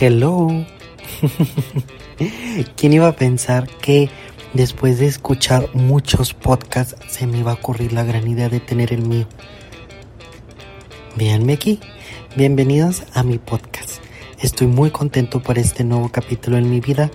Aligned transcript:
Hello. 0.00 0.46
¿Quién 2.76 2.92
iba 2.92 3.08
a 3.08 3.16
pensar 3.16 3.68
que 3.82 4.08
después 4.54 5.00
de 5.00 5.06
escuchar 5.06 5.74
muchos 5.74 6.34
podcasts 6.34 6.94
se 7.08 7.26
me 7.26 7.38
iba 7.38 7.50
a 7.50 7.54
ocurrir 7.54 7.92
la 7.92 8.04
gran 8.04 8.28
idea 8.28 8.48
de 8.48 8.60
tener 8.60 8.92
el 8.92 9.02
mío? 9.02 9.26
Véanme 11.16 11.54
aquí. 11.54 11.80
Bienvenidos 12.36 13.02
a 13.12 13.24
mi 13.24 13.38
podcast. 13.38 14.00
Estoy 14.40 14.68
muy 14.68 14.92
contento 14.92 15.42
por 15.42 15.58
este 15.58 15.82
nuevo 15.82 16.12
capítulo 16.12 16.58
en 16.58 16.70
mi 16.70 16.78
vida. 16.78 17.10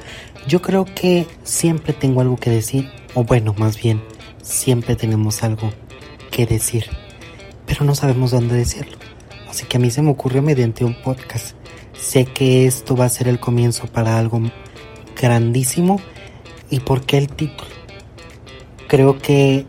Yo 0.49 0.61
creo 0.61 0.83
que 0.83 1.25
siempre 1.43 1.93
tengo 1.93 2.19
algo 2.19 2.35
que 2.35 2.49
decir, 2.49 2.91
o 3.13 3.23
bueno, 3.23 3.55
más 3.57 3.81
bien, 3.81 4.03
siempre 4.41 4.97
tenemos 4.97 5.41
algo 5.41 5.71
que 6.31 6.45
decir, 6.45 6.87
pero 7.65 7.85
no 7.85 7.95
sabemos 7.95 8.31
dónde 8.31 8.57
decirlo. 8.57 8.97
Así 9.49 9.65
que 9.67 9.77
a 9.77 9.79
mí 9.79 9.89
se 9.89 10.01
me 10.01 10.11
ocurrió 10.11 10.41
mediante 10.41 10.83
un 10.83 11.01
podcast. 11.01 11.55
Sé 11.93 12.25
que 12.25 12.65
esto 12.65 12.95
va 12.95 13.05
a 13.05 13.09
ser 13.09 13.27
el 13.27 13.39
comienzo 13.39 13.87
para 13.87 14.17
algo 14.17 14.41
grandísimo. 15.19 15.99
¿Y 16.69 16.79
por 16.79 17.05
qué 17.05 17.17
el 17.17 17.27
título? 17.27 17.69
Creo 18.87 19.17
que 19.19 19.65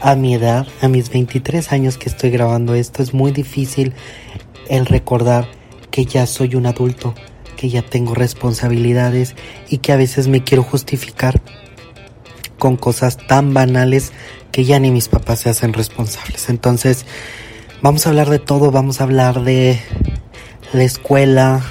a 0.00 0.14
mi 0.14 0.34
edad, 0.34 0.66
a 0.80 0.88
mis 0.88 1.10
23 1.10 1.72
años 1.72 1.96
que 1.96 2.08
estoy 2.08 2.30
grabando 2.30 2.74
esto, 2.74 3.02
es 3.02 3.14
muy 3.14 3.32
difícil 3.32 3.94
el 4.68 4.86
recordar 4.86 5.48
que 5.90 6.04
ya 6.04 6.26
soy 6.26 6.54
un 6.54 6.66
adulto, 6.66 7.14
que 7.56 7.68
ya 7.68 7.82
tengo 7.82 8.14
responsabilidades 8.14 9.36
y 9.68 9.78
que 9.78 9.92
a 9.92 9.96
veces 9.96 10.28
me 10.28 10.42
quiero 10.42 10.62
justificar 10.62 11.40
con 12.58 12.76
cosas 12.76 13.16
tan 13.16 13.54
banales 13.54 14.12
que 14.50 14.64
ya 14.64 14.78
ni 14.78 14.90
mis 14.90 15.08
papás 15.08 15.40
se 15.40 15.50
hacen 15.50 15.72
responsables. 15.72 16.48
Entonces, 16.48 17.06
vamos 17.80 18.06
a 18.06 18.10
hablar 18.10 18.30
de 18.30 18.38
todo, 18.38 18.70
vamos 18.70 19.00
a 19.00 19.04
hablar 19.04 19.42
de 19.42 19.80
la 20.72 20.84
escuela, 20.84 21.62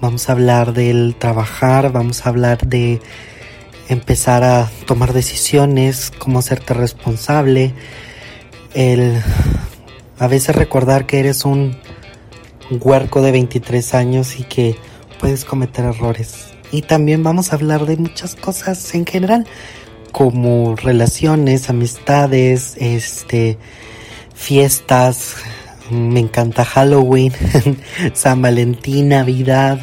vamos 0.00 0.28
a 0.28 0.32
hablar 0.32 0.72
del 0.72 1.16
trabajar, 1.18 1.92
vamos 1.92 2.24
a 2.24 2.28
hablar 2.28 2.66
de 2.66 3.00
empezar 3.88 4.44
a 4.44 4.70
tomar 4.86 5.12
decisiones, 5.12 6.12
cómo 6.18 6.38
hacerte 6.38 6.74
responsable, 6.74 7.74
el 8.74 9.22
a 10.18 10.28
veces 10.28 10.56
recordar 10.56 11.06
que 11.06 11.18
eres 11.18 11.44
un 11.44 11.76
huerco 12.70 13.22
de 13.22 13.32
23 13.32 13.94
años 13.94 14.38
y 14.38 14.44
que 14.44 14.76
puedes 15.20 15.44
cometer 15.44 15.84
errores. 15.84 16.54
Y 16.72 16.82
también 16.82 17.22
vamos 17.22 17.52
a 17.52 17.56
hablar 17.56 17.86
de 17.86 17.96
muchas 17.96 18.34
cosas 18.34 18.94
en 18.94 19.06
general, 19.06 19.46
como 20.12 20.74
relaciones, 20.76 21.68
amistades, 21.70 22.76
este, 22.78 23.58
fiestas. 24.34 25.36
Me 25.90 26.18
encanta 26.18 26.64
Halloween, 26.64 27.32
San 28.14 28.42
Valentín, 28.42 29.10
Navidad. 29.10 29.78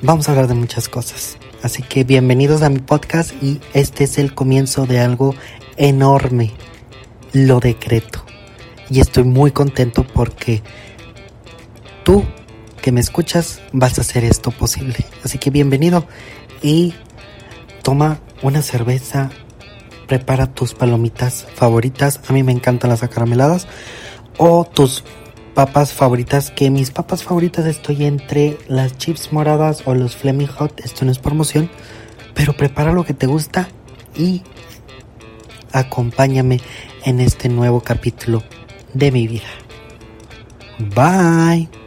Vamos 0.00 0.26
a 0.26 0.32
hablar 0.32 0.48
de 0.48 0.54
muchas 0.54 0.88
cosas. 0.88 1.36
Así 1.62 1.82
que 1.82 2.04
bienvenidos 2.04 2.62
a 2.62 2.70
mi 2.70 2.78
podcast 2.78 3.32
y 3.42 3.60
este 3.74 4.04
es 4.04 4.16
el 4.16 4.34
comienzo 4.34 4.86
de 4.86 5.00
algo 5.00 5.34
enorme. 5.76 6.52
Lo 7.32 7.60
decreto. 7.60 8.24
Y 8.88 9.00
estoy 9.00 9.24
muy 9.24 9.50
contento 9.50 10.06
porque 10.06 10.62
tú 12.02 12.24
que 12.80 12.90
me 12.90 13.00
escuchas 13.00 13.60
vas 13.72 13.98
a 13.98 14.00
hacer 14.00 14.24
esto 14.24 14.50
posible. 14.50 14.96
Así 15.24 15.36
que 15.36 15.50
bienvenido 15.50 16.06
y 16.62 16.94
toma 17.82 18.20
una 18.40 18.62
cerveza, 18.62 19.30
prepara 20.06 20.46
tus 20.46 20.72
palomitas 20.72 21.46
favoritas. 21.54 22.20
A 22.28 22.32
mí 22.32 22.42
me 22.42 22.52
encantan 22.52 22.88
las 22.88 23.02
acarameladas. 23.02 23.66
O 24.36 24.64
tus 24.64 25.04
papas 25.54 25.92
favoritas, 25.92 26.50
que 26.50 26.70
mis 26.70 26.90
papas 26.90 27.22
favoritas 27.22 27.66
estoy 27.66 28.04
entre 28.04 28.58
las 28.68 28.98
chips 28.98 29.32
moradas 29.32 29.82
o 29.86 29.94
los 29.94 30.16
Fleming 30.16 30.46
Hot. 30.46 30.80
Esto 30.80 31.04
no 31.04 31.12
es 31.12 31.18
promoción, 31.18 31.70
pero 32.34 32.54
prepara 32.54 32.92
lo 32.92 33.04
que 33.04 33.14
te 33.14 33.26
gusta 33.26 33.68
y 34.16 34.42
acompáñame 35.72 36.60
en 37.04 37.20
este 37.20 37.48
nuevo 37.48 37.80
capítulo 37.80 38.42
de 38.92 39.12
mi 39.12 39.28
vida. 39.28 39.48
Bye. 40.78 41.83